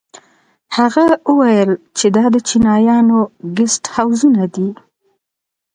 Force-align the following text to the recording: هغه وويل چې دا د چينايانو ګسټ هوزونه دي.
هغه 0.77 1.03
وويل 1.29 1.71
چې 1.97 2.05
دا 2.15 2.25
د 2.33 2.37
چينايانو 2.49 3.17
ګسټ 3.57 3.83
هوزونه 3.95 4.43
دي. 4.55 4.69